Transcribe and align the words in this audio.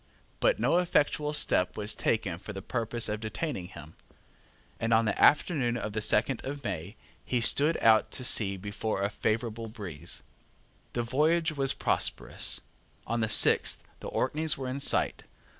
But 0.39 0.57
no 0.57 0.79
effectual 0.79 1.31
step 1.31 1.77
was 1.77 1.93
taken 1.93 2.39
for 2.39 2.53
the 2.53 2.61
purpose 2.63 3.07
of 3.07 3.19
detaining 3.19 3.67
him; 3.67 3.93
and 4.79 4.95
on 4.95 5.05
the 5.05 5.15
afternoon 5.21 5.77
of 5.77 5.93
the 5.93 6.01
second 6.01 6.41
of 6.43 6.63
May 6.63 6.95
he 7.23 7.39
stood 7.39 7.77
out 7.77 8.09
to 8.13 8.23
sea 8.23 8.57
before 8.57 9.03
a 9.03 9.11
favourable 9.11 9.67
breeze. 9.67 10.23
The 10.93 11.03
voyage 11.03 11.51
was 11.51 11.73
prosperous. 11.75 12.61
On 13.05 13.19
the 13.19 13.29
sixth 13.29 13.83
the 13.99 14.07
Orkneys 14.07 14.57
were 14.57 14.67
in 14.67 14.79
sight. 14.79 15.21